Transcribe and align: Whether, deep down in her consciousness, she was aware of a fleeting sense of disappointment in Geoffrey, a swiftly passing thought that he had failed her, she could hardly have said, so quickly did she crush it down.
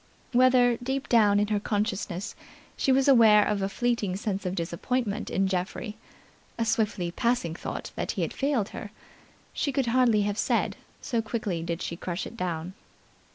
Whether, 0.31 0.77
deep 0.81 1.07
down 1.09 1.39
in 1.39 1.49
her 1.49 1.59
consciousness, 1.59 2.33
she 2.75 2.91
was 2.91 3.07
aware 3.07 3.45
of 3.45 3.61
a 3.61 3.69
fleeting 3.69 4.15
sense 4.15 4.47
of 4.47 4.55
disappointment 4.55 5.29
in 5.29 5.45
Geoffrey, 5.47 5.95
a 6.57 6.65
swiftly 6.65 7.11
passing 7.11 7.53
thought 7.53 7.91
that 7.95 8.13
he 8.13 8.23
had 8.23 8.33
failed 8.33 8.69
her, 8.69 8.89
she 9.53 9.71
could 9.71 9.85
hardly 9.85 10.23
have 10.23 10.39
said, 10.39 10.75
so 11.01 11.21
quickly 11.21 11.61
did 11.61 11.83
she 11.83 11.95
crush 11.95 12.25
it 12.25 12.35
down. 12.35 12.73